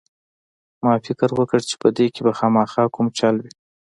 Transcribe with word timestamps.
ما 0.83 0.93
فکر 1.05 1.29
وکړ 1.39 1.59
چې 1.69 1.75
په 1.81 1.87
دې 1.97 2.05
کښې 2.13 2.21
به 2.25 2.31
خامخا 2.37 2.83
کوم 2.95 3.07
چل 3.17 3.35
وي. 3.43 3.51